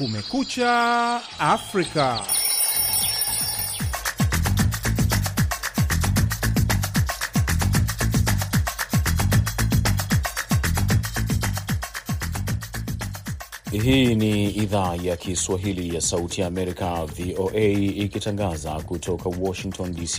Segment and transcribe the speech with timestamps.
[0.00, 2.24] Kumekucha Afrika.
[13.72, 17.60] Hii ni idhaa ya Kiswahili ya Sauti ya Amerika, VOA,
[18.04, 20.18] ikitangaza kutoka Washington DC.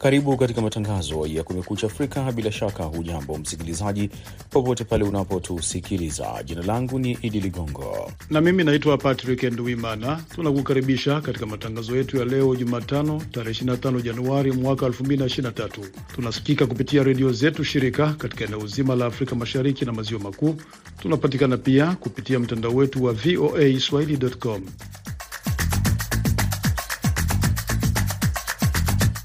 [0.00, 2.32] Karibu katika matangazo ya Kumekucha Afrika.
[2.32, 4.10] Bila shaka, hujambo msikilizaji,
[4.50, 6.42] popote pale unapotusikiliza.
[6.44, 10.20] Jina langu ni Idi Ligongo na mimi naitwa Patrick Nduimana.
[10.34, 15.68] Tunakukaribisha katika matangazo yetu ya leo Jumatano, tarehe 25 Januari mwaka 2023.
[16.14, 20.56] Tunasikika kupitia redio zetu shirika katika eneo zima la Afrika Mashariki na Maziwa Makuu.
[21.02, 24.62] Tunapatikana pia kupitia mtandao wetu wa VOA swahili.com.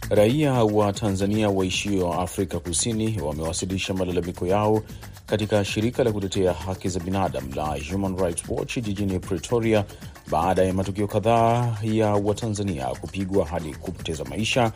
[0.09, 4.82] Raia wa Tanzania waishio Afrika Kusini wamewasilisha malalamiko yao
[5.26, 9.85] katika shirika la kutetea haki za binadamu la Human Rights Watch jijini Pretoria
[10.32, 14.71] baada ya matukio kadhaa ya Watanzania kupigwa hadi kupoteza maisha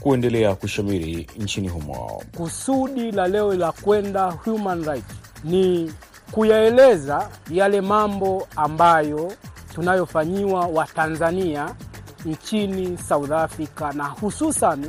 [0.00, 2.22] kuendelea kushamiri nchini humo.
[2.36, 5.14] Kusudi la leo la kwenda Human Rights
[5.44, 5.92] ni
[6.30, 9.32] kuyaeleza yale mambo ambayo
[9.74, 11.74] tunayofanyiwa Watanzania
[12.26, 14.86] nchini South Africa na hususan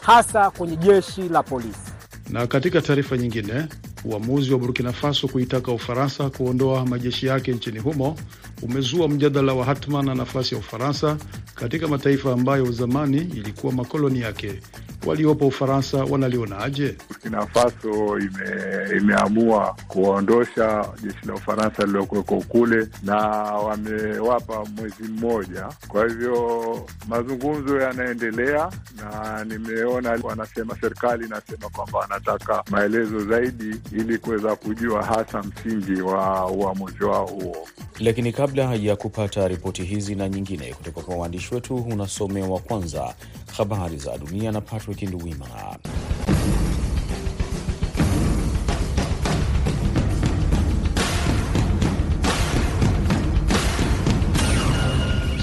[0.00, 1.92] hasa kwenye jeshi la polisi.
[2.30, 3.66] Na katika taarifa nyingine,
[4.04, 8.16] uamuzi wa Burkina Faso kuitaka Ufaransa kuondoa majeshi yake nchini humo
[8.62, 11.16] umezua mjadala wa hatma na nafasi ya Ufaransa
[11.54, 14.60] katika mataifa ambayo zamani ilikuwa makoloni yake.
[15.06, 16.96] Waliopo Ufaransa wanalionaje?
[17.08, 23.16] Burkina Faso ime, imeamua kuondosha jeshi la Ufaransa lililokuweko kule na
[23.52, 25.68] wamewapa mwezi mmoja.
[25.88, 34.56] Kwa hivyo mazungumzo yanaendelea, na nimeona wanasema, serikali inasema kwamba wanataka maelezo zaidi ili kuweza
[34.56, 37.68] kujua hasa msingi wa uamuzi wao huo.
[38.00, 43.14] Lakini kabla ya kupata ripoti hizi na nyingine kutoka kwa waandishi wetu, unasomewa kwanza
[43.56, 45.78] habari za dunia na Patrick Nduwimana.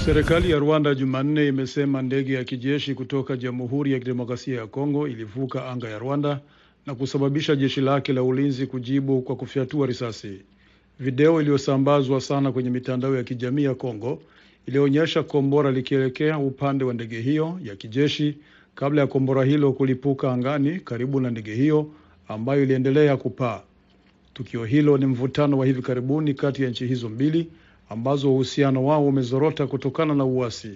[0.04, 5.66] Serikali ya Rwanda Jumanne imesema ndege ya kijeshi kutoka Jamhuri ya Kidemokrasia ya Kongo ilivuka
[5.68, 6.40] anga ya Rwanda
[6.86, 10.40] na kusababisha jeshi lake la ulinzi kujibu kwa kufyatua risasi.
[11.00, 14.22] Video iliyosambazwa sana kwenye mitandao ya kijamii ya Kongo
[14.66, 18.34] ilionyesha kombora likielekea upande wa ndege hiyo ya kijeshi
[18.76, 21.86] kabla ya kombora hilo kulipuka angani karibu na ndege hiyo
[22.28, 23.60] ambayo iliendelea kupaa.
[24.34, 27.48] Tukio hilo ni mvutano wa hivi karibuni kati ya nchi hizo mbili
[27.88, 30.70] ambazo uhusiano wao umezorota kutokana na uasi.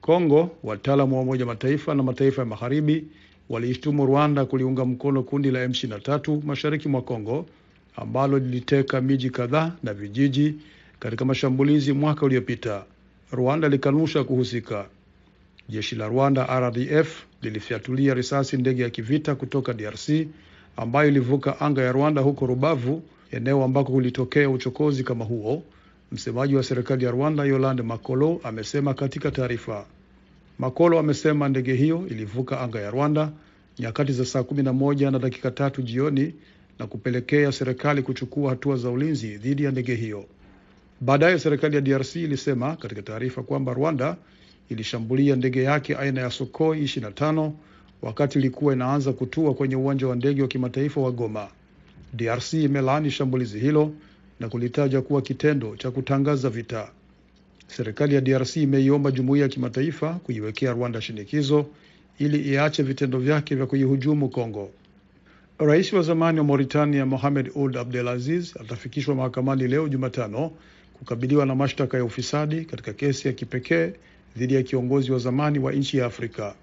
[0.00, 3.04] Kongo, wataalamu wa Umoja Mataifa na mataifa ya magharibi
[3.48, 7.46] waliishtumu Rwanda kuliunga mkono kundi la M23 mashariki mwa Kongo
[7.96, 10.54] ambalo liliteka miji kadhaa na vijiji
[10.98, 12.84] katika mashambulizi mwaka uliopita.
[13.32, 14.86] Rwanda likanusha kuhusika.
[15.70, 20.08] Jeshi la Rwanda RDF lilifyatulia risasi ndege ya kivita kutoka DRC
[20.76, 25.62] ambayo ilivuka anga ya Rwanda huko Rubavu, eneo ambako kulitokea uchokozi kama huo.
[26.12, 29.86] Msemaji wa serikali ya Rwanda Yolande Makolo amesema katika taarifa.
[30.58, 33.30] Makolo amesema ndege hiyo ilivuka anga ya Rwanda
[33.78, 36.34] nyakati za saa kumi na moja na dakika tatu jioni
[36.78, 40.24] na kupelekea serikali kuchukua hatua za ulinzi dhidi ya ndege hiyo.
[41.00, 44.16] Baadaye serikali ya DRC ilisema katika taarifa kwamba Rwanda
[44.70, 47.50] ilishambulia ndege yake aina ya Sukhoi 25
[48.02, 51.48] wakati ilikuwa inaanza kutua kwenye uwanja wa ndege wa kimataifa wa Goma.
[52.12, 53.92] DRC imelaani shambulizi hilo
[54.40, 56.90] na kulitaja kuwa kitendo cha kutangaza vita.
[57.66, 61.66] Serikali ya DRC imeiomba jumuiya ya kimataifa kuiwekea Rwanda shinikizo
[62.18, 64.70] ili iache vitendo vyake vya kuihujumu Kongo.
[65.58, 70.50] Rais wa zamani wa Mauritania Mohamed Ould Abdelaziz atafikishwa mahakamani leo Jumatano
[70.98, 73.92] kukabiliwa na mashtaka ya ufisadi katika kesi ya kipekee
[74.36, 76.54] dhidi ya kiongozi wa zamani wa nchi ya Afrika.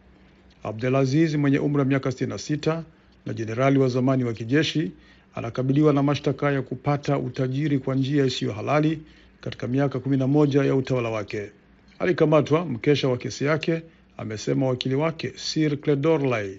[0.64, 2.82] Abdelaziz mwenye umri wa miaka 66
[3.26, 4.92] na jenerali wa zamani wa kijeshi
[5.36, 9.00] anakabiliwa na mashtaka ya kupata utajiri kwa njia isiyo halali
[9.42, 11.52] katika miaka 11 ya utawala wake.
[12.00, 13.82] Alikamatwa mkesha wa kesi yake,
[14.18, 16.58] amesema wakili wake Sir Cledorlay.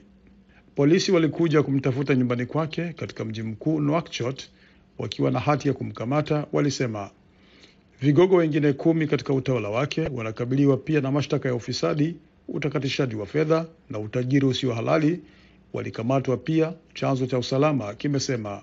[0.75, 4.43] Polisi walikuja kumtafuta nyumbani kwake katika mji mkuu Nouakchott
[4.99, 7.10] wakiwa na hati ya kumkamata, walisema.
[8.00, 12.16] Vigogo wengine kumi katika utawala wake wanakabiliwa pia na mashtaka ya ufisadi,
[12.48, 15.20] utakatishaji wa fedha na utajiri usio halali.
[15.72, 18.62] Walikamatwa pia, chanzo cha usalama kimesema.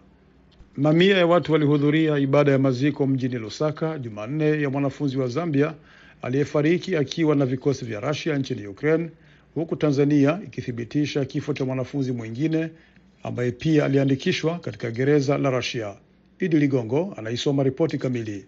[0.77, 5.73] Mamia ya watu walihudhuria ibada ya maziko mjini Lusaka Jumanne ya mwanafunzi wa Zambia
[6.21, 9.09] aliyefariki akiwa na vikosi vya Rusia nchini Ukraine,
[9.55, 12.69] huku Tanzania ikithibitisha kifo cha mwanafunzi mwingine
[13.23, 15.95] ambaye pia aliandikishwa katika gereza la Rusia.
[16.39, 18.45] Idi Ligongo anaisoma ripoti kamili.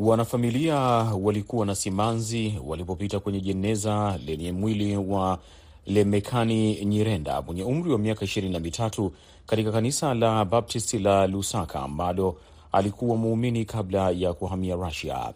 [0.00, 0.76] Wanafamilia
[1.20, 5.38] walikuwa na simanzi walipopita kwenye jeneza lenye mwili wa
[5.86, 9.12] Lemekani Nyirenda mwenye umri wa miaka ishirini na mitatu
[9.46, 12.36] katika kanisa la Baptisti la Lusaka ambalo
[12.72, 15.32] alikuwa muumini kabla ya kuhamia Rusia.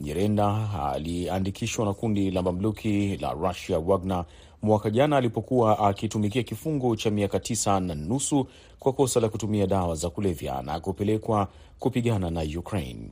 [0.00, 4.24] Nyirenda aliandikishwa na kundi la mamluki la Russia Wagner
[4.62, 8.46] mwaka jana alipokuwa akitumikia kifungo cha miaka tisa na nusu
[8.78, 13.10] kwa kosa la kutumia dawa za kulevya na kupelekwa kupigana na Ukraine.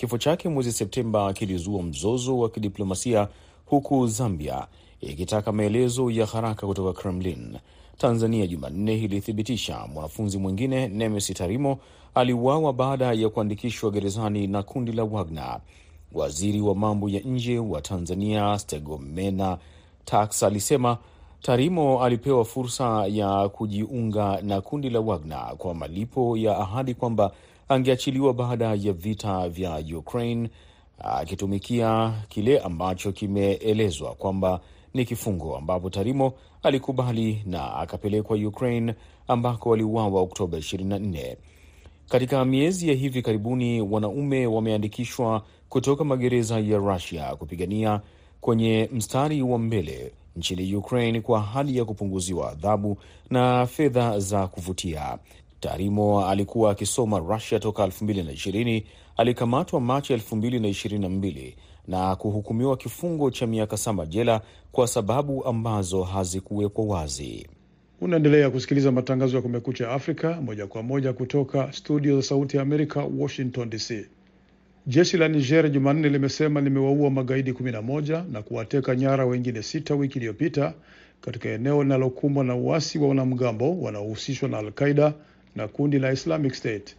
[0.00, 3.28] Kifo chake mwezi Septemba kilizua mzozo wa kidiplomasia
[3.66, 4.66] huku Zambia
[5.00, 7.56] ikitaka maelezo ya haraka kutoka Kremlin.
[7.98, 11.78] Tanzania Jumanne ilithibitisha mwanafunzi mwingine Nemes Tarimo
[12.14, 15.60] aliuawa baada ya kuandikishwa gerezani na kundi la Wagner.
[16.12, 19.58] Waziri wa mambo ya nje wa Tanzania Stegomena
[20.04, 20.98] Tax alisema
[21.42, 27.32] Tarimo alipewa fursa ya kujiunga na kundi la Wagner kwa malipo ya ahadi kwamba
[27.70, 30.48] angeachiliwa baada ya vita vya Ukraine,
[30.98, 34.60] akitumikia kile ambacho kimeelezwa kwamba
[34.94, 36.32] ni kifungo, ambapo Tarimo
[36.62, 38.94] alikubali na akapelekwa Ukraine
[39.28, 41.36] ambako aliuawa Oktoba 24.
[42.08, 48.00] Katika miezi ya hivi karibuni, wanaume wameandikishwa kutoka magereza ya Rusia kupigania
[48.40, 52.96] kwenye mstari wa mbele nchini Ukraine kwa hali ya kupunguziwa adhabu
[53.30, 55.18] na fedha za kuvutia.
[55.60, 58.82] Tarimo alikuwa akisoma Rusia toka 2020.
[59.16, 61.52] Alikamatwa Machi 2022
[61.88, 64.40] na kuhukumiwa kifungo cha miaka saba jela
[64.72, 67.46] kwa sababu ambazo hazikuwekwa wazi.
[68.00, 73.04] Unaendelea kusikiliza matangazo ya Kumekucha Afrika moja kwa moja kutoka studio za Sauti ya Amerika,
[73.18, 74.06] Washington DC.
[74.86, 80.74] Jeshi la Niger Jumanne limesema limewaua magaidi 11 na kuwateka nyara wengine sita wiki iliyopita
[81.20, 85.14] katika eneo linalokumbwa na uasi wa wanamgambo wanaohusishwa na Al-Qaida
[85.56, 86.96] na kundi la Islamic State.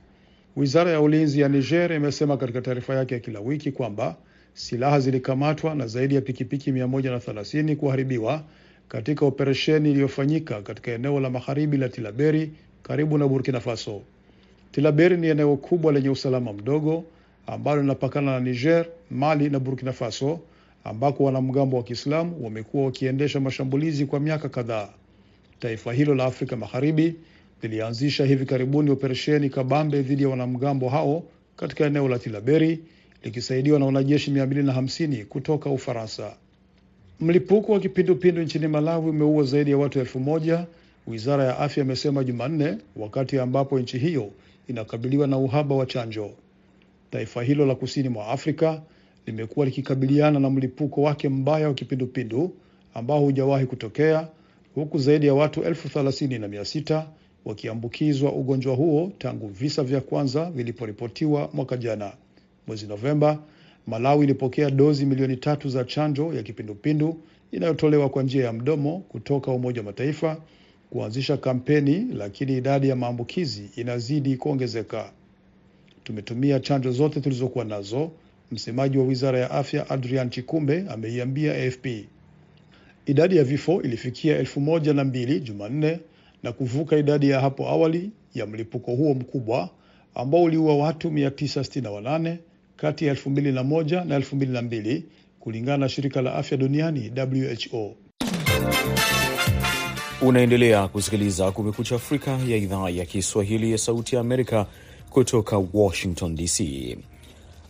[0.56, 4.16] Wizara ya ulinzi ya Niger imesema katika taarifa yake ya kila wiki kwamba
[4.54, 8.44] silaha zilikamatwa na zaidi ya pikipiki 130 kuharibiwa
[8.88, 12.52] katika operesheni iliyofanyika katika eneo la magharibi la Tilaberi
[12.84, 14.02] karibu na Burkina Faso.
[14.72, 17.04] Tilaberi ni eneo kubwa lenye usalama mdogo
[17.48, 20.40] ambalo linapakana na Niger, Mali na Burkina Faso
[20.84, 24.90] ambako wanamgambo wa Kiislamu wamekuwa wakiendesha mashambulizi kwa miaka kadhaa.
[25.60, 27.16] Taifa hilo la Afrika Magharibi
[27.62, 31.24] lilianzisha hivi karibuni operesheni kabambe dhidi ya wanamgambo hao
[31.56, 32.80] katika eneo la Tilaberi
[33.24, 36.36] likisaidiwa na wanajeshi 250 kutoka Ufaransa.
[37.20, 40.66] Mlipuko wa kipindupindu nchini Malawi umeua zaidi ya watu elfu moja,
[41.08, 44.32] wizara ya afya imesema Jumanne, wakati ambapo nchi hiyo
[44.68, 46.32] inakabiliwa na uhaba wa chanjo.
[47.12, 48.82] Taifa hilo la kusini mwa Afrika
[49.26, 52.54] limekuwa likikabiliana na mlipuko wake mbaya wa kipindupindu
[52.94, 54.28] ambao hujawahi kutokea,
[54.76, 57.08] huku zaidi ya watu elfu thelathini na mia sita
[57.46, 62.14] wakiambukizwa ugonjwa huo tangu visa vya kwanza viliporipotiwa mwaka jana.
[62.68, 63.40] Mwezi Novemba,
[63.88, 67.22] Malawi ilipokea dozi milioni tatu za chanjo ya kipindupindu
[67.52, 70.38] inayotolewa kwa njia ya mdomo kutoka Umoja wa Mataifa
[70.90, 75.12] kuanzisha kampeni, lakini idadi ya maambukizi inazidi kuongezeka.
[76.04, 78.12] Tumetumia chanjo zote tulizokuwa nazo,
[78.52, 81.86] msemaji wa wizara ya afya Adrian Chikumbe ameiambia AFP.
[83.06, 86.00] Idadi ya vifo ilifikia elfu moja na mbili Jumanne
[86.44, 89.70] na kuvuka idadi ya hapo awali ya mlipuko huo mkubwa
[90.16, 92.38] ambao uliua watu 968
[92.76, 95.02] kati ya 2001 na 2002
[95.40, 97.12] kulingana na shirika la afya duniani
[97.72, 97.96] WHO.
[100.22, 104.66] Unaendelea kusikiliza Kumekucha Afrika ya idhaa ya Kiswahili ya Sauti ya Amerika
[105.10, 106.62] kutoka Washington DC.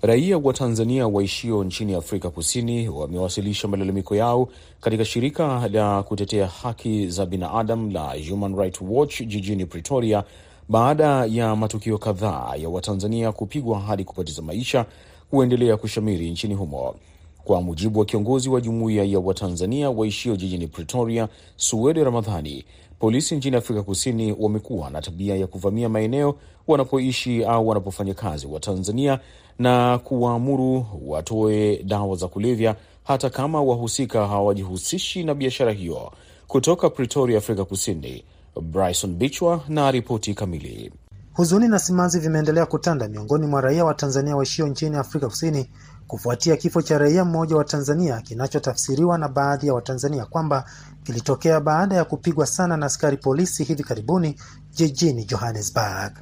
[0.04, 4.48] Raia wa Tanzania waishio nchini Afrika Kusini wamewasilisha malalamiko yao
[4.80, 10.24] katika shirika la kutetea haki za binadamu la Human Rights Watch jijini Pretoria
[10.70, 14.86] baada ya matukio kadhaa ya Watanzania kupigwa hadi kupoteza maisha
[15.30, 16.96] kuendelea kushamiri nchini humo.
[17.44, 22.66] Kwa mujibu wa kiongozi wa jumuiya ya Watanzania waishio jijini Pretoria, Suwede Ramadhani,
[23.02, 26.36] polisi nchini Afrika Kusini wamekuwa na tabia ya kuvamia maeneo
[26.68, 29.20] wanapoishi au wanapofanya kazi wa Tanzania
[29.60, 36.12] na kuwaamuru watoe dawa za kulevya hata kama wahusika hawajihusishi na biashara hiyo.
[36.48, 38.24] Kutoka Pretoria, Afrika Kusini,
[38.62, 40.92] Bryson Bichwa na ripoti kamili.
[41.34, 45.70] Huzuni na simanzi vimeendelea kutanda miongoni mwa raia wa Tanzania waishio nchini Afrika Kusini
[46.12, 50.66] kufuatia kifo cha raia mmoja wa Tanzania kinachotafsiriwa na baadhi ya Watanzania kwamba
[51.04, 54.40] kilitokea baada ya kupigwa sana na askari polisi hivi karibuni
[54.72, 56.14] jijini Johannesburg.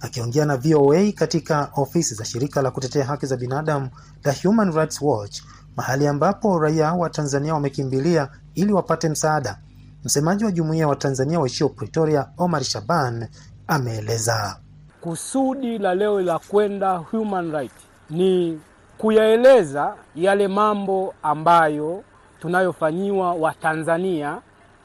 [0.00, 3.88] Akiongea na VOA katika ofisi za shirika la kutetea haki za binadamu
[4.24, 5.42] la Human Rights Watch,
[5.76, 9.58] mahali ambapo raia wa Tanzania wamekimbilia ili wapate msaada,
[10.04, 13.28] msemaji wa jumuiya wa Tanzania waishio Pretoria, Omar Shaban,
[13.66, 14.56] ameeleza
[15.00, 17.74] kusudi la leo la kwenda Human Rights
[18.10, 18.60] ni
[19.02, 22.02] kuyaeleza yale mambo ambayo
[22.40, 24.38] tunayofanyiwa Watanzania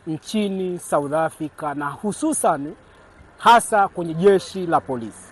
[0.08, 2.74] nchini South Africa na hususan
[3.38, 5.28] hasa kwenye jeshi la polisi.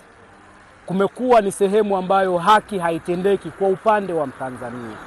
[0.85, 4.97] Kumekuwa ni sehemu ambayo haki haitendeki kwa upande wa Mtanzania.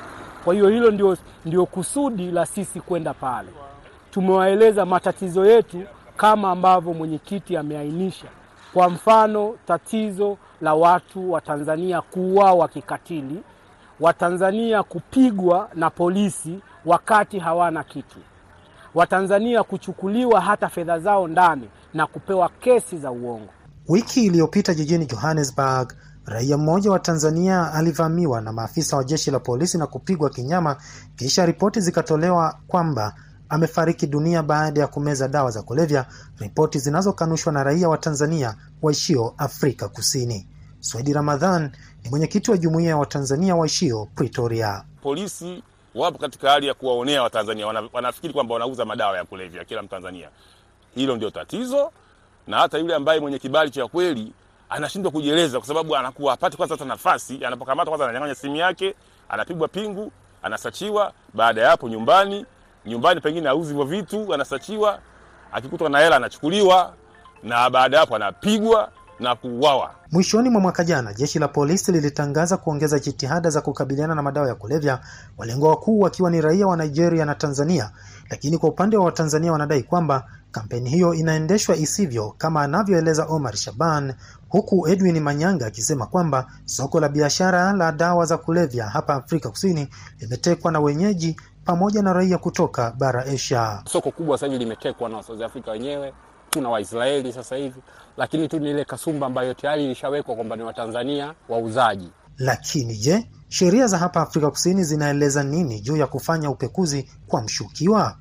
[0.44, 3.48] Kwa hiyo hilo ndio, ndio kusudi la sisi kwenda pale.
[4.10, 5.82] Tumewaeleza matatizo yetu
[6.16, 8.26] kama ambavyo mwenyekiti ameainisha.
[8.74, 13.42] Kwa mfano, tatizo la watu wa Tanzania kuuawa kikatili,
[14.00, 18.18] Watanzania kupigwa na polisi wakati hawana kitu,
[18.94, 23.48] Watanzania kuchukuliwa hata fedha zao ndani na kupewa kesi za uongo.
[23.88, 25.92] Wiki iliyopita jijini Johannesburg,
[26.26, 30.76] raia mmoja wa Tanzania alivamiwa na maafisa wa jeshi la polisi na kupigwa kinyama,
[31.16, 33.14] kisha ripoti zikatolewa kwamba
[33.48, 36.06] amefariki dunia baada ya kumeza dawa za kulevya,
[36.38, 40.46] ripoti zinazokanushwa na raia wa Tanzania waishio Afrika Kusini.
[40.80, 41.70] Swedi Ramadhan
[42.10, 44.84] mwenyekiti wa jumuiya ya Watanzania waishio Pretoria.
[45.02, 45.62] Polisi
[45.94, 50.28] wapo katika hali ya kuwaonea Watanzania, wanafikiri kwamba wanauza madawa ya kulevya kila Mtanzania.
[50.94, 51.92] Hilo ndio tatizo,
[52.46, 54.32] na hata yule ambaye mwenye kibali cha kweli
[54.70, 57.44] anashindwa kujieleza, kwa sababu anakuwa hapati kwanza hata nafasi.
[57.44, 58.94] Anapokamatwa kwanza ananyang'anya simu yake,
[59.28, 60.12] anapigwa pingu,
[60.42, 61.12] anasachiwa.
[61.34, 62.46] Baada ya hapo nyumbani
[62.86, 64.98] nyumbani pengine auzi hivyo vitu, anasachiwa.
[65.52, 66.94] Akikutwa na hela anachukuliwa,
[67.42, 69.90] na baada ya hapo anapigwa na kuuawa.
[70.12, 74.54] Mwishoni mwa mwaka jana, jeshi la polisi lilitangaza kuongeza jitihada za kukabiliana na madawa ya
[74.54, 75.00] kulevya,
[75.38, 77.90] walengwa wakuu wakiwa ni raia wa Nigeria na Tanzania.
[78.30, 84.14] Lakini kwa upande wa Watanzania wanadai kwamba kampeni hiyo inaendeshwa isivyo, kama anavyoeleza Omar Shaban,
[84.48, 89.88] huku Edwin Manyanga akisema kwamba soko la biashara la dawa za kulevya hapa Afrika Kusini
[90.20, 93.82] limetekwa na wenyeji pamoja na raia kutoka bara Asia.
[93.92, 96.12] Soko kubwa sasa hivi limetekwa na South Africa wenyewe,
[96.58, 97.80] tuna Waisraeli sasa hivi,
[98.16, 102.08] lakini tu ni ile kasumba ambayo tayari ilishawekwa kwamba ni Watanzania wauzaji.
[102.38, 108.16] Lakini je, sheria za hapa Afrika Kusini zinaeleza nini juu ya kufanya upekuzi kwa mshukiwa?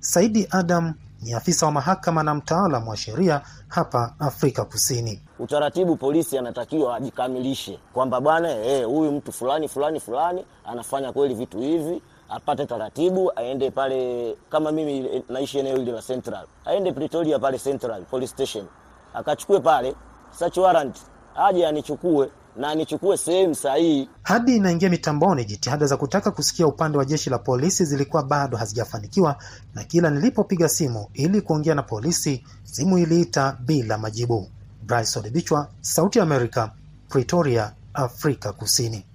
[0.00, 5.22] Saidi Adam ni afisa wa mahakama na mtaalamu wa sheria hapa Afrika Kusini.
[5.38, 8.48] Utaratibu, polisi anatakiwa ajikamilishe kwamba bwana,
[8.86, 14.36] huyu eh, mtu fulani fulani fulani anafanya kweli vitu hivi apate taratibu, aende pale.
[14.50, 18.66] Kama mimi naishi eneo hili la Central, aende Pretoria pale Central Police Station
[19.14, 19.94] akachukue pale
[20.38, 20.96] search warrant,
[21.36, 24.08] aje anichukue na anichukue sehemu sahihi.
[24.22, 29.36] Hadi inaingia mitamboni, jitihada za kutaka kusikia upande wa jeshi la polisi zilikuwa bado hazijafanikiwa,
[29.74, 34.48] na kila nilipopiga simu ili kuongea na polisi, simu iliita bila majibu.
[34.82, 36.70] Bryson Bichwa, Sauti ya Amerika,
[37.08, 39.06] Pretoria, Afrika Kusini.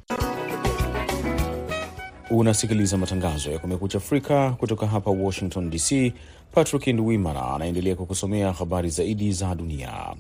[2.30, 6.14] Unasikiliza matangazo ya Kumekucha Afrika kutoka hapa Washington DC.
[6.52, 10.16] Patrick Ndwimana anaendelea kukusomea habari zaidi za dunia.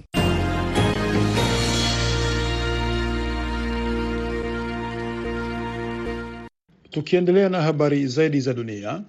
[6.91, 9.01] Tukiendelea na habari zaidi za dunia,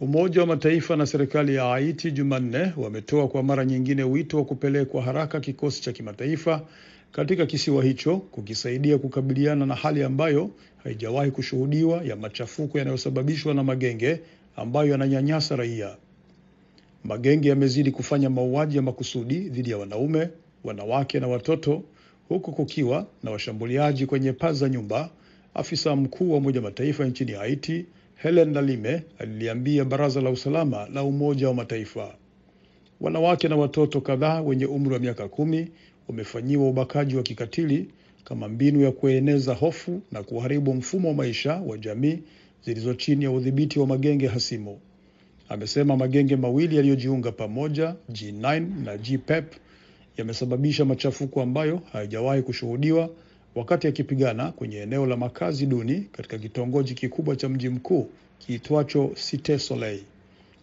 [0.00, 5.02] Umoja wa Mataifa na serikali ya Haiti Jumanne wametoa kwa mara nyingine wito wa kupelekwa
[5.02, 6.62] haraka kikosi cha kimataifa
[7.12, 10.50] katika kisiwa hicho kukisaidia kukabiliana na hali ambayo
[10.84, 14.20] haijawahi kushuhudiwa ya machafuko yanayosababishwa na magenge
[14.56, 15.96] ambayo yananyanyasa raia.
[17.04, 20.28] Magenge yamezidi kufanya mauaji ya makusudi dhidi ya wanaume,
[20.64, 21.82] wanawake na watoto,
[22.28, 25.10] huku kukiwa na washambuliaji kwenye paa za nyumba.
[25.54, 31.48] Afisa mkuu wa Umoja Mataifa nchini Haiti Helen Lalime aliliambia Baraza la Usalama la Umoja
[31.48, 32.14] wa Mataifa.
[33.00, 35.68] Wanawake na watoto kadhaa wenye umri wa miaka kumi
[36.08, 37.88] wamefanyiwa ubakaji wa kikatili
[38.30, 42.18] kama mbinu ya kueneza hofu na kuharibu mfumo wa maisha wa jamii
[42.64, 44.78] zilizo chini ya udhibiti wa magenge hasimu.
[45.48, 49.54] Amesema magenge mawili yaliyojiunga pamoja, G9 na GPEP,
[50.16, 53.10] yamesababisha machafuko ambayo hayajawahi kushuhudiwa
[53.54, 58.08] wakati yakipigana kwenye eneo la makazi duni katika kitongoji kikubwa cha mji mkuu
[58.38, 60.00] kiitwacho Cite Soleil.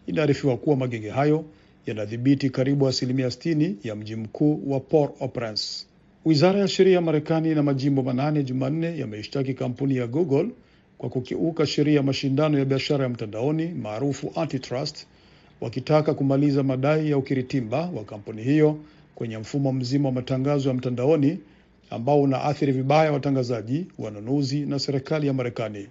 [0.07, 1.45] Inaarifiwa kuwa magenge hayo
[1.85, 5.86] yanadhibiti karibu asilimia 60 ya mji mkuu wa Port-au-Prince.
[6.27, 10.49] Wizara ya sheria ya Marekani na majimbo manane Jumanne yameishtaki kampuni ya Google
[10.97, 15.05] kwa kukiuka sheria ya mashindano ya biashara ya mtandaoni maarufu antitrust,
[15.61, 18.77] wakitaka kumaliza madai ya ukiritimba wa kampuni hiyo
[19.15, 21.39] kwenye mfumo mzima wa matangazo ya mtandaoni
[21.89, 25.87] ambao unaathiri vibaya watangazaji, wanunuzi na serikali ya Marekani.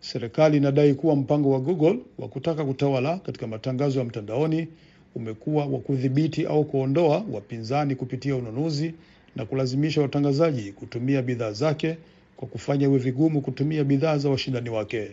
[0.00, 4.68] Serikali inadai kuwa mpango wa Google wa kutaka kutawala katika matangazo ya mtandaoni
[5.14, 8.94] umekuwa wa kudhibiti au kuondoa wapinzani kupitia ununuzi
[9.36, 11.96] na kulazimisha watangazaji kutumia bidhaa zake
[12.36, 15.08] kwa kufanya iwe vigumu kutumia bidhaa za washindani wake.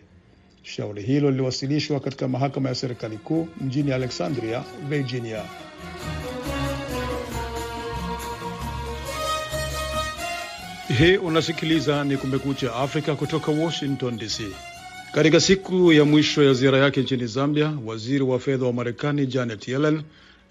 [0.64, 5.44] Shauri hilo liliwasilishwa katika mahakama ya serikali kuu mjini Alexandria, Virginia.
[10.98, 14.42] Hii unasikiliza ni Kumekucha Afrika kutoka Washington DC.
[15.12, 19.68] Katika siku ya mwisho ya ziara yake nchini Zambia, waziri wa fedha wa Marekani Janet
[19.68, 20.02] Yellen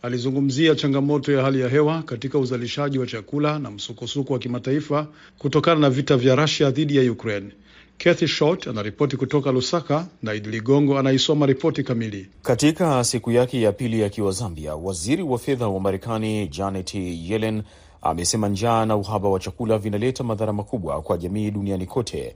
[0.05, 5.07] alizungumzia changamoto ya hali ya hewa katika uzalishaji wa chakula na msukosuko wa kimataifa
[5.39, 7.51] kutokana na vita vya Russia dhidi ya Ukraine.
[7.99, 12.27] Kathy Short anaripoti kutoka Lusaka na Idi Ligongo anaisoma ripoti kamili.
[12.43, 17.63] Katika siku yake ya pili akiwa Zambia, waziri wa fedha wa Marekani Janet Yellen
[18.03, 22.35] amesema njaa na uhaba wa chakula vinaleta madhara makubwa kwa jamii duniani kote.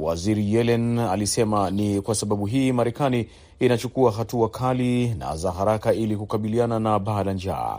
[0.00, 3.28] Waziri Yellen alisema ni kwa sababu hii Marekani
[3.60, 7.78] inachukua hatua kali na za haraka ili kukabiliana na baa la njaa.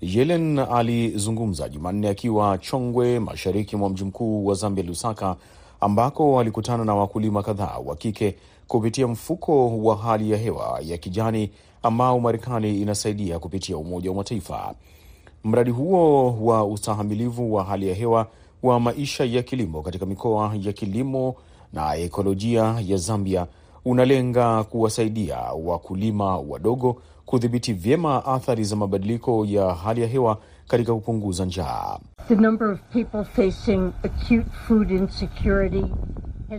[0.00, 5.36] Yellen alizungumza Jumanne akiwa Chongwe, mashariki mwa mji mkuu wa Zambia, Lusaka,
[5.80, 8.36] ambako alikutana na wakulima kadhaa wa kike
[8.68, 11.50] kupitia mfuko wa hali ya hewa ya kijani
[11.82, 14.74] ambao Marekani inasaidia kupitia Umoja wa Mataifa.
[15.44, 18.26] Mradi huo wa ustahamilivu wa hali ya hewa
[18.62, 21.34] wa maisha ya kilimo katika mikoa ya kilimo
[21.72, 23.46] na ekolojia ya Zambia
[23.84, 30.38] unalenga kuwasaidia wakulima wadogo kudhibiti vyema athari za mabadiliko ya hali ya hewa
[30.68, 31.98] katika kupunguza njaa.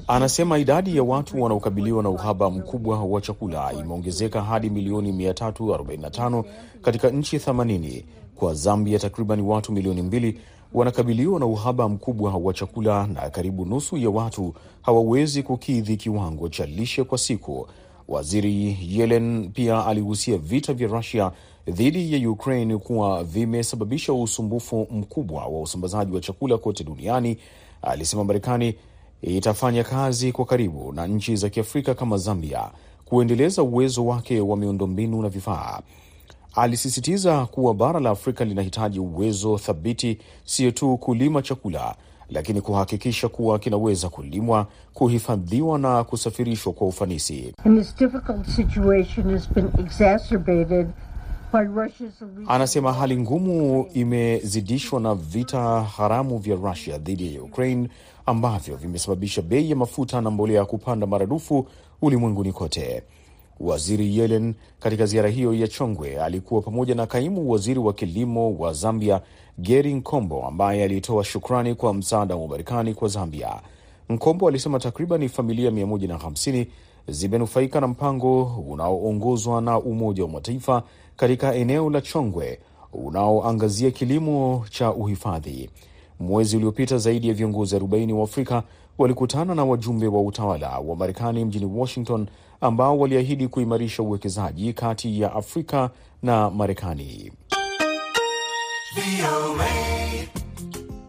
[0.07, 6.43] Anasema idadi ya watu wanaokabiliwa na uhaba mkubwa wa chakula imeongezeka hadi milioni 345
[6.81, 8.03] katika nchi 80.
[8.35, 10.39] Kwa Zambia, takriban watu milioni mbili
[10.73, 16.65] wanakabiliwa na uhaba mkubwa wa chakula na karibu nusu ya watu hawawezi kukidhi kiwango cha
[16.65, 17.67] lishe kwa siku.
[18.07, 21.31] Waziri Yellen pia alihusia vita vya Rusia
[21.67, 27.37] dhidi ya Ukraine kuwa vimesababisha usumbufu mkubwa wa usambazaji wa chakula kote duniani.
[27.81, 28.75] Alisema Marekani
[29.21, 32.71] itafanya kazi kwa karibu na nchi za Kiafrika kama Zambia
[33.05, 35.81] kuendeleza uwezo wake wa miundombinu na vifaa.
[36.55, 41.95] Alisisitiza kuwa bara la Afrika linahitaji uwezo thabiti, sio tu kulima chakula,
[42.29, 47.53] lakini kuhakikisha kuwa kinaweza kulimwa, kuhifadhiwa na kusafirishwa kwa ufanisi.
[52.47, 57.89] Anasema hali ngumu imezidishwa na vita haramu vya Rusia dhidi ya Ukraine
[58.25, 61.67] ambavyo vimesababisha bei ya mafuta na mbolea kupanda maradufu
[62.01, 63.03] ulimwenguni kote.
[63.63, 68.73] Waziri Yellen katika ziara hiyo ya Chongwe alikuwa pamoja na kaimu waziri wa kilimo wa
[68.73, 69.21] Zambia
[69.59, 73.61] Geri Nkombo ambaye alitoa shukrani kwa msaada wa Marekani kwa Zambia.
[74.09, 76.65] Nkombo alisema takriban familia 150
[77.07, 80.83] zimenufaika na mpango unaoongozwa na Umoja wa Mataifa
[81.15, 82.59] katika eneo la Chongwe
[82.93, 85.69] unaoangazia kilimo cha uhifadhi.
[86.19, 88.63] Mwezi uliopita zaidi ya viongozi 40 wa Afrika
[88.97, 92.27] walikutana na wajumbe wa utawala wa Marekani mjini Washington
[92.61, 95.89] ambao waliahidi kuimarisha uwekezaji kati ya Afrika
[96.23, 97.31] na Marekani.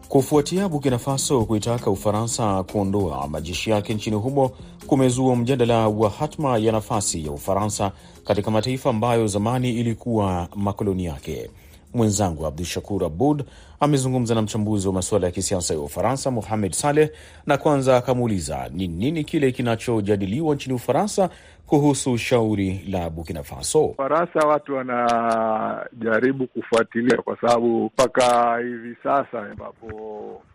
[0.09, 4.51] Kufuatia Burkina Faso kuitaka Ufaransa kuondoa majeshi yake nchini humo
[4.87, 7.91] kumezua mjadala wa hatma ya nafasi ya Ufaransa
[8.23, 11.49] katika mataifa ambayo zamani ilikuwa makoloni yake.
[11.95, 13.43] Mwenzangu Abdu Shakur Abud
[13.79, 17.09] amezungumza na mchambuzi wa masuala ya kisiasa ya Ufaransa, Mohamed Saleh,
[17.45, 21.29] na kwanza akamuuliza ni nini kile kinachojadiliwa nchini Ufaransa
[21.67, 23.85] kuhusu shauri la Burkina Faso.
[23.85, 29.87] Ufaransa watu wanajaribu kufuatilia, kwa sababu mpaka hivi sasa ambapo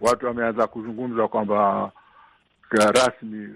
[0.01, 1.91] watu wameanza kuzungumza kwamba
[2.79, 3.49] rasmi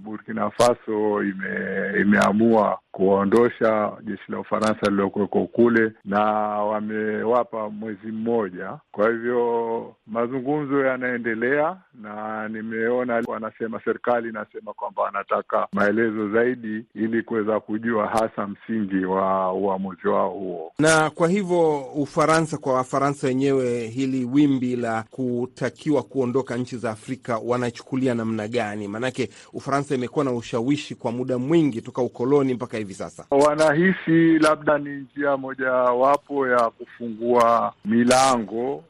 [0.00, 6.20] Burkina Faso ime, imeamua kuwaondosha jeshi la Ufaransa lililokuweko kule na
[6.64, 8.78] wamewapa mwezi mmoja.
[8.92, 17.60] Kwa hivyo mazungumzo yanaendelea, na nimeona wanasema, serikali inasema kwamba wanataka maelezo zaidi ili kuweza
[17.60, 20.72] kujua hasa msingi wa uamuzi wao huo.
[20.78, 27.38] Na kwa hivyo Ufaransa, kwa Wafaransa wenyewe, hili wimbi la kutakiwa kuondoka nchi za Afrika
[27.44, 28.59] wanachukulia namna gani?
[28.88, 33.24] Maanake Ufaransa imekuwa na ushawishi kwa muda mwingi toka ukoloni mpaka hivi sasa.
[33.30, 38.84] Wanahisi labda ni njia mojawapo ya kufungua milango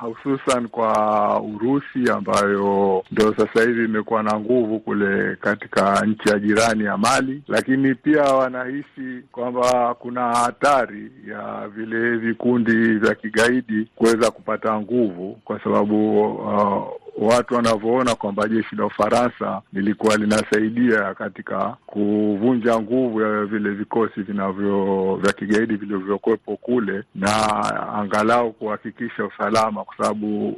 [0.00, 6.84] hususan kwa Urusi ambayo ndo sasa hivi imekuwa na nguvu kule katika nchi ya jirani
[6.84, 14.80] ya Mali, lakini pia wanahisi kwamba kuna hatari ya vile vikundi vya kigaidi kuweza kupata
[14.80, 23.20] nguvu kwa sababu uh, watu wanavyoona kwamba jeshi la Ufaransa lilikuwa linasaidia katika kuvunja nguvu
[23.20, 27.32] ya vile vikosi vinavyo vya kigaidi vilivyokuwepo kule na
[27.94, 30.56] angalau kuhakikisha usalama, kwa sababu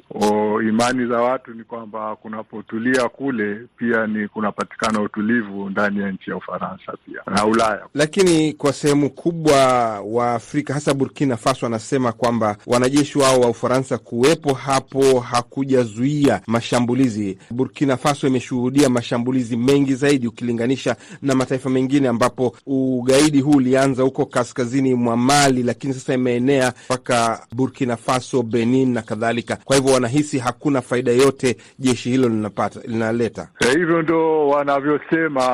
[0.69, 6.37] imani za watu ni kwamba kunapotulia kule pia ni kunapatikana utulivu ndani ya nchi ya
[6.37, 7.87] Ufaransa pia na Ulaya.
[7.95, 9.57] Lakini kwa sehemu kubwa
[10.01, 17.39] wa Afrika hasa Burkina Faso wanasema kwamba wanajeshi wao wa Ufaransa kuwepo hapo hakujazuia mashambulizi.
[17.51, 24.27] Burkina Faso imeshuhudia mashambulizi mengi zaidi ukilinganisha na mataifa mengine, ambapo ugaidi huu ulianza huko
[24.27, 29.18] kaskazini mwa Mali, lakini sasa imeenea mpaka Burkina Faso, Benin na kadhalika.
[29.57, 33.49] Kwa hivyo wanahisi hakuna faida yote jeshi hilo linapata linaleta.
[33.75, 35.45] Hivyo ndo wanavyosema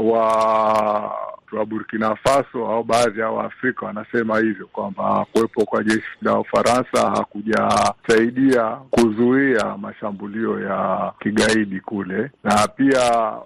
[0.00, 6.38] wa wa Burkina Faso au baadhi ya Waafrika wanasema hivyo kwamba kuwepo kwa jeshi la
[6.38, 13.02] Ufaransa hakujasaidia kuzuia mashambulio ya kigaidi kule, na pia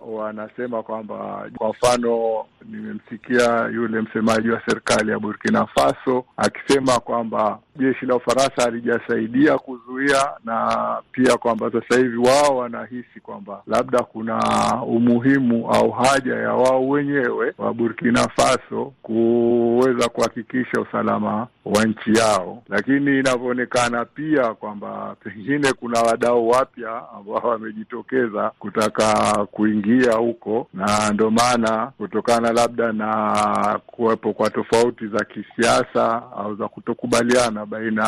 [0.07, 8.07] wanasema kwamba kwa mfano, nimemsikia yule msemaji wa serikali ya Burkina Faso akisema kwamba jeshi
[8.07, 14.39] la Ufaransa halijasaidia kuzuia, na pia kwamba sasa hivi wao wanahisi kwamba labda kuna
[14.87, 22.63] umuhimu au haja ya wao wenyewe wa Burkina Faso kuweza kuhakikisha usalama wa nchi yao,
[22.69, 29.07] lakini inavyoonekana pia kwamba pengine kuna wadau wapya ambao wamejitokeza kutaka
[29.51, 36.69] kuingia huko, na ndio maana kutokana labda na kuwepo kwa tofauti za kisiasa au za
[36.69, 38.05] kutokubaliana baina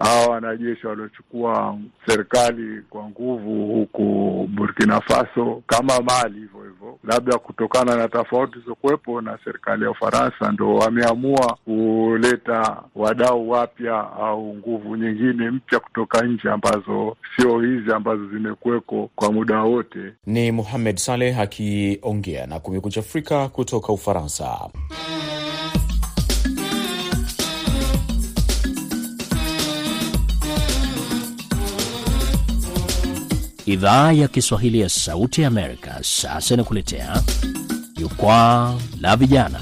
[0.00, 4.04] hawa wanajeshi waliochukua serikali kwa nguvu huku
[4.54, 10.52] Burkina Faso kama Mali hivyo hivyo, labda kutokana na tofauti zilizokuwepo na serikali ya Ufaransa,
[10.52, 18.28] ndo wameamua kuleta wadau wapya au nguvu nyingine mpya kutoka nje ambazo sio hizi ambazo
[18.28, 20.12] zimekuweko kwa muda wote.
[20.26, 24.70] Ni Muhamed Saleh akiongea na Kumekucha Afrika kutoka Ufaransa.
[33.66, 37.22] Idhaa ya Kiswahili ya Sauti ya Amerika sasa inakuletea
[38.08, 39.60] jukwaa la vijana.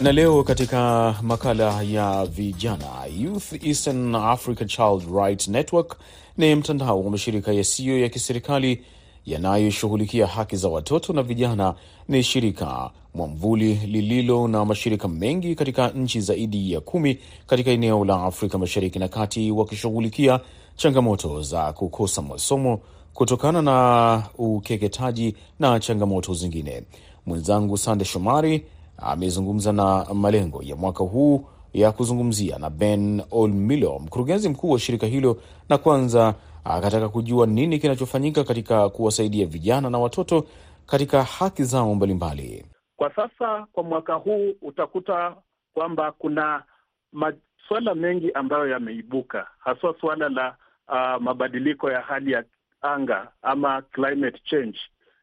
[0.00, 2.86] Na leo katika makala ya vijana,
[3.18, 5.96] Youth Eastern Africa Child Rights Network
[6.36, 8.84] ni mtandao wa mashirika yasiyo ya kiserikali
[9.26, 11.74] yanayoshughulikia haki za watoto na vijana.
[12.08, 18.22] Ni shirika mwamvuli lililo na mashirika mengi katika nchi zaidi ya kumi katika eneo la
[18.22, 20.40] Afrika Mashariki na Kati, wakishughulikia
[20.76, 22.80] changamoto za kukosa masomo
[23.14, 26.82] kutokana na ukeketaji na changamoto zingine.
[27.26, 28.66] Mwenzangu Sande Shomari
[28.98, 35.06] amezungumza na malengo ya mwaka huu ya kuzungumzia na Ben Olmilo, mkurugenzi mkuu wa shirika
[35.06, 35.36] hilo,
[35.68, 40.46] na kwanza akataka kujua nini kinachofanyika katika kuwasaidia vijana na watoto
[40.86, 42.66] katika haki zao mbalimbali.
[42.96, 45.36] Kwa sasa kwa mwaka huu utakuta
[45.74, 46.62] kwamba kuna
[47.12, 50.56] masuala mengi ambayo yameibuka, haswa suala la
[50.88, 52.44] uh, mabadiliko ya hali ya
[52.84, 54.78] anga ama climate change,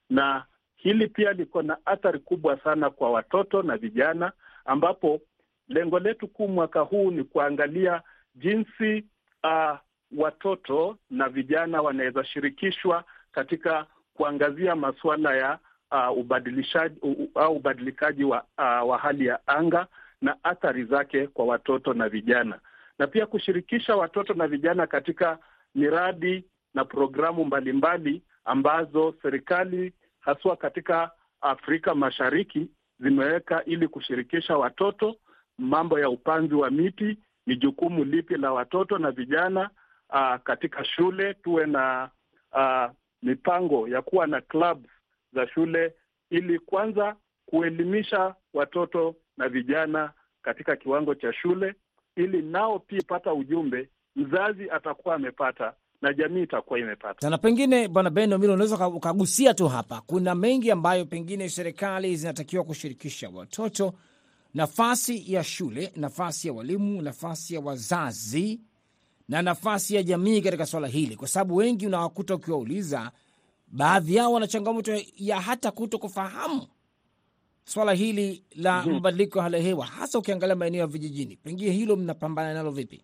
[0.09, 0.45] na
[0.75, 4.31] hili pia liko na athari kubwa sana kwa watoto na vijana,
[4.65, 5.21] ambapo
[5.67, 8.01] lengo letu kuu mwaka huu ni kuangalia
[8.35, 9.05] jinsi
[9.43, 9.77] uh,
[10.17, 15.59] watoto na vijana wanaweza shirikishwa katika kuangazia masuala ya
[15.91, 16.99] uh, ubadilishaji
[17.35, 19.87] au uh, ubadilikaji wa, uh, wa hali ya anga
[20.21, 22.59] na athari zake kwa watoto na vijana,
[22.99, 25.37] na pia kushirikisha watoto na vijana katika
[25.75, 32.67] miradi na programu mbalimbali ambazo serikali haswa katika Afrika Mashariki
[32.99, 35.15] zimeweka ili kushirikisha watoto.
[35.57, 39.69] Mambo ya upanzi wa miti ni jukumu lipi la watoto na vijana
[40.09, 41.33] aa, katika shule.
[41.33, 42.09] Tuwe na
[42.53, 42.89] aa,
[43.23, 44.89] mipango ya kuwa na clubs
[45.33, 45.93] za shule
[46.29, 51.75] ili kwanza kuelimisha watoto na vijana katika kiwango cha shule,
[52.15, 57.29] ili nao pia pata ujumbe, mzazi atakuwa amepata na jamii itakuwa imepata.
[57.29, 62.63] Na pengine Bwana Ben Omilo, unaweza ukagusia tu hapa, kuna mengi ambayo pengine serikali zinatakiwa
[62.63, 63.93] kushirikisha watoto,
[64.53, 68.61] nafasi ya shule, nafasi ya walimu, nafasi ya wazazi
[69.29, 73.11] na nafasi ya jamii katika swala hili, kwa sababu wengi unawakuta ukiwauliza,
[73.67, 76.67] baadhi yao wana changamoto ya hata kuto kufahamu
[77.65, 81.35] swala hili la mabadiliko ya hali ya hewa, hasa ukiangalia maeneo ya vijijini.
[81.37, 83.03] Pengine hilo mnapambana nalo vipi?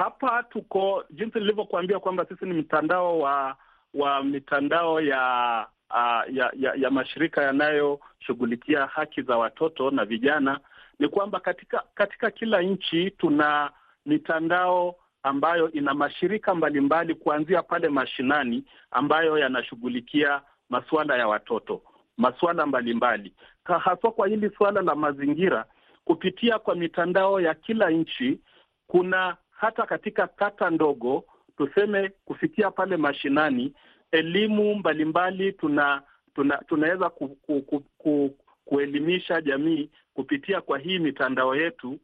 [0.00, 3.56] Hapa tuko jinsi nilivyokuambia kwamba sisi ni mtandao wa
[3.94, 10.60] wa mitandao ya uh, ya, ya ya mashirika yanayoshughulikia haki za watoto na vijana.
[10.98, 13.70] Ni kwamba katika katika kila nchi tuna
[14.06, 21.82] mitandao ambayo ina mashirika mbalimbali kuanzia pale mashinani ambayo yanashughulikia masuala ya watoto,
[22.16, 23.34] masuala mbalimbali,
[23.64, 25.64] haswa kwa hili suala la mazingira.
[26.04, 28.40] Kupitia kwa mitandao ya kila nchi,
[28.86, 31.24] kuna hata katika kata ndogo,
[31.56, 33.74] tuseme kufikia pale mashinani,
[34.12, 36.02] elimu mbalimbali tuna
[36.34, 41.98] tuna tunaweza ku, ku, ku, ku, kuelimisha jamii kupitia kwa hii mitandao yetu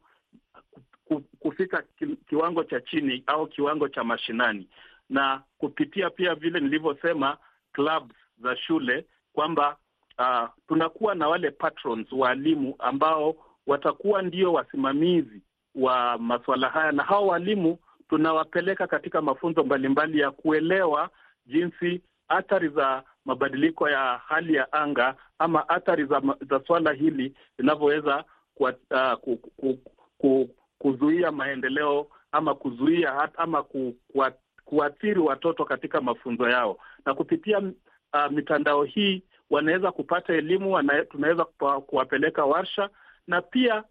[1.39, 1.83] kufika
[2.29, 4.67] kiwango cha chini au kiwango cha mashinani,
[5.09, 7.37] na kupitia pia vile nilivyosema
[7.73, 9.77] clubs za shule kwamba
[10.19, 13.35] uh, tunakuwa na wale patrons waalimu ambao
[13.67, 15.41] watakuwa ndio wasimamizi
[15.77, 17.77] wa masuala haya, na hao walimu
[18.09, 21.09] tunawapeleka katika mafunzo mbalimbali ya kuelewa
[21.45, 28.23] jinsi athari za mabadiliko ya hali ya anga ama athari za, za swala hili linavyoweza
[28.59, 29.79] uh, ku, ku,
[30.17, 34.23] ku, kuzuia maendeleo ama kuzuia ama ku, ku,
[34.65, 41.45] kuathiri watoto katika mafunzo yao, na kupitia uh, mitandao hii wanaweza kupata elimu tunaweza
[41.87, 42.89] kuwapeleka warsha
[43.27, 43.83] na pia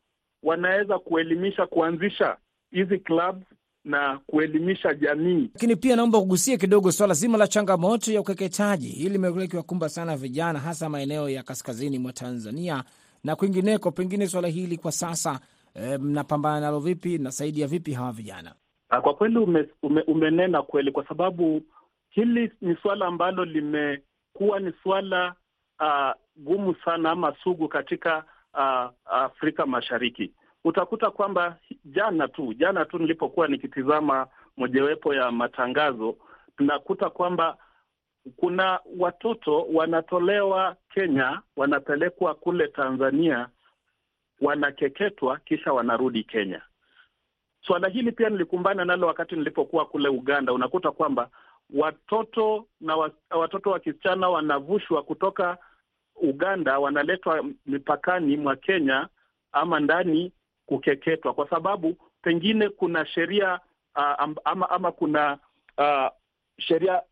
[0.46, 2.36] wanaweza kuelimisha, kuanzisha
[2.70, 3.46] hizi clubs
[3.84, 5.50] na kuelimisha jamii.
[5.54, 8.88] Lakini pia naomba kugusia kidogo swala zima la changamoto ya ukeketaji.
[8.88, 12.84] Hili limekuwa likiwakumba sana vijana, hasa maeneo ya kaskazini mwa Tanzania
[13.24, 13.90] na kwingineko.
[13.90, 15.40] Pengine swala hili kwa sasa
[16.00, 17.18] mnapambana eh, nalo vipi?
[17.18, 18.54] Nasaidia vipi hawa vijana?
[19.02, 21.62] Kwa kweli ume, ume, umenena kweli, kwa sababu
[22.10, 25.34] hili ni suala ambalo limekuwa ni suala
[25.80, 28.24] uh, gumu sana ama sugu katika
[28.56, 30.32] uh, Afrika Mashariki.
[30.64, 36.16] Utakuta kwamba jana tu jana tu nilipokuwa nikitizama mojawapo ya matangazo,
[36.56, 37.56] tunakuta kwamba
[38.36, 43.48] kuna watoto wanatolewa Kenya, wanapelekwa kule Tanzania,
[44.40, 46.62] wanakeketwa, kisha wanarudi Kenya.
[47.66, 50.52] Suala hili pia nilikumbana nalo wakati nilipokuwa kule Uganda.
[50.52, 51.30] Unakuta kwamba
[51.74, 55.58] watoto na wa, watoto wa kisichana wanavushwa kutoka
[56.22, 59.08] Uganda, wanaletwa mipakani mwa Kenya
[59.52, 60.32] ama ndani
[60.66, 63.60] kukeketwa, kwa sababu pengine kuna sheria
[63.96, 65.38] uh, ama, ama kuna
[65.78, 66.08] uh,
[66.58, 67.02] sheria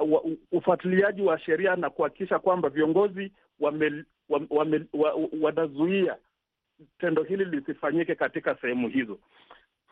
[0.00, 4.84] uh, ufuatiliaji wa sheria na kuhakikisha kwamba viongozi wame, wame, wame,
[5.40, 6.16] wanazuia
[6.98, 9.18] tendo hili lisifanyike katika sehemu hizo.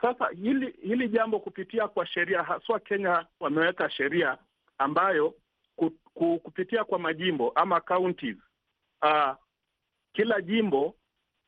[0.01, 4.37] Sasa hili hili jambo kupitia kwa sheria, haswa Kenya wameweka sheria
[4.77, 5.33] ambayo
[6.43, 8.37] kupitia kwa majimbo ama counties,
[9.01, 9.35] uh,
[10.13, 10.95] kila jimbo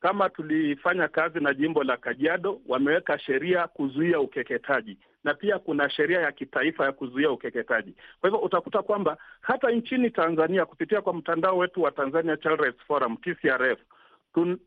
[0.00, 6.20] kama tulifanya kazi na jimbo la Kajiado, wameweka sheria kuzuia ukeketaji, na pia kuna sheria
[6.20, 7.94] ya kitaifa ya kuzuia ukeketaji.
[8.20, 12.82] Kwa hivyo utakuta kwamba hata nchini Tanzania kupitia kwa mtandao wetu wa Tanzania Child Rights
[12.86, 13.78] Forum TCRF,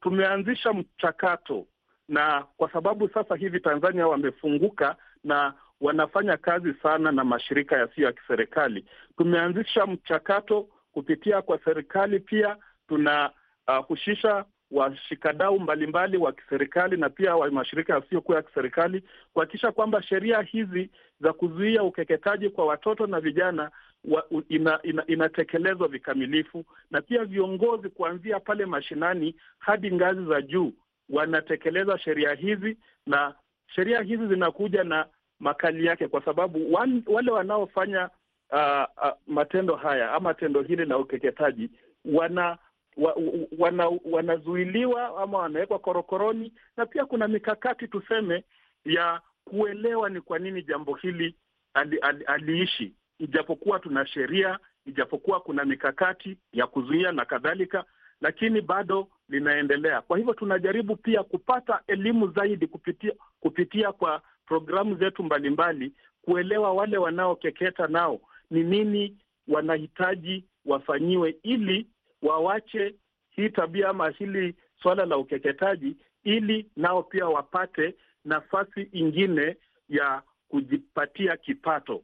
[0.02, 1.66] tumeanzisha mchakato,
[2.08, 8.14] na kwa sababu sasa hivi Tanzania wamefunguka na wanafanya kazi sana na mashirika yasiyo ya
[8.14, 8.86] kiserikali,
[9.18, 17.52] tumeanzisha mchakato kupitia kwa serikali, pia tunahusisha uh, washikadau mbalimbali wa kiserikali na pia wa
[17.52, 20.90] mashirika yasiyokuwa ya kiserikali kuhakikisha kwamba sheria hizi
[21.22, 23.72] za kuzuia ukeketaji kwa watoto na vijana
[24.06, 30.74] wa, ina, ina, inatekelezwa vikamilifu, na pia viongozi kuanzia pale mashinani hadi ngazi za juu
[31.10, 33.36] wanatekeleza sheria hizi, na
[33.68, 35.06] sheria hizi zinakuja na
[35.40, 36.74] makali yake, kwa sababu
[37.08, 38.10] wale wanaofanya
[38.52, 41.70] uh, uh, matendo haya ama tendo hili la ukeketaji
[42.06, 42.58] wana
[42.98, 43.16] wa,
[43.60, 48.44] wana, wanazuiliwa ama wanawekwa korokoroni, na pia kuna mikakati tuseme
[48.86, 51.36] ya kuelewa ni kwa nini jambo hili
[51.74, 57.84] ali, ali, aliishi, ijapokuwa tuna sheria, ijapokuwa kuna mikakati ya kuzuia na kadhalika,
[58.22, 60.02] lakini bado linaendelea.
[60.02, 66.98] Kwa hivyo tunajaribu pia kupata elimu zaidi kupitia kupitia kwa programu zetu mbalimbali, kuelewa wale
[66.98, 68.20] wanaokeketa nao
[68.52, 71.88] ni nini wanahitaji wafanyiwe ili
[72.22, 72.96] wawache
[73.30, 79.58] hii tabia ama hili swala la ukeketaji, ili nao pia wapate nafasi ingine
[79.90, 82.02] ya kujipatia kipato.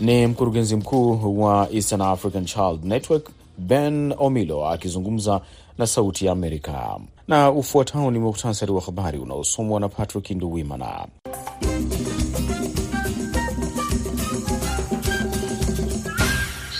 [0.00, 5.40] Ni mkurugenzi mkuu wa Eastern African Child Network Ben Omilo akizungumza
[5.78, 7.00] na Sauti ya Amerika.
[7.30, 11.06] Na ufuatao ni muhtasari wa habari unaosomwa na Patrick Nduwimana.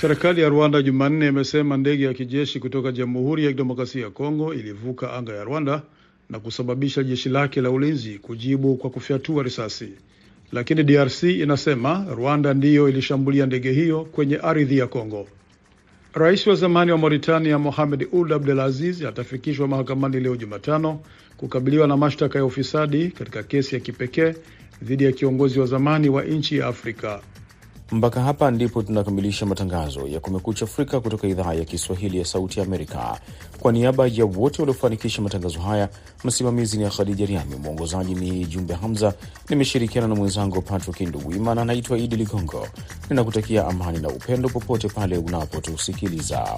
[0.00, 5.12] Serikali ya Rwanda Jumanne imesema ndege ya kijeshi kutoka Jamhuri ya Kidemokrasia ya Kongo ilivuka
[5.12, 5.82] anga ya Rwanda
[6.30, 9.88] na kusababisha jeshi lake la ulinzi kujibu kwa kufyatua risasi,
[10.52, 15.26] lakini DRC inasema Rwanda ndiyo ilishambulia ndege hiyo kwenye ardhi ya Kongo.
[16.14, 21.00] Rais wa zamani wa Mauritania Mohamed Ould Abdelaziz atafikishwa mahakamani leo Jumatano
[21.36, 24.34] kukabiliwa na mashtaka ya ufisadi katika kesi ya kipekee
[24.82, 27.20] dhidi ya kiongozi wa zamani wa nchi ya Afrika.
[27.92, 32.66] Mpaka hapa ndipo tunakamilisha matangazo ya Kumekucha Afrika kutoka idhaa ya Kiswahili ya Sauti ya
[32.66, 33.20] Amerika.
[33.60, 35.88] Kwa niaba ya wote waliofanikisha matangazo haya,
[36.24, 39.14] msimamizi ni Khadija Riami, mwongozaji ni Jumbe Hamza.
[39.48, 42.66] Nimeshirikiana na mwenzangu Patrick Nduwima na anaitwa Idi Ligongo.
[43.10, 46.56] Ninakutakia amani na upendo popote pale unapotusikiliza.